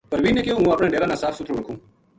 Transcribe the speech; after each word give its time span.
پروین 0.11 0.33
نے 0.35 0.41
کہیو 0.43 0.55
ہوں 0.57 0.71
اپنا 0.73 0.87
ڈیرا 0.91 1.05
نا 1.07 1.15
صاف 1.21 1.33
سُتھرو 1.37 1.55
رکھوں 1.59 1.75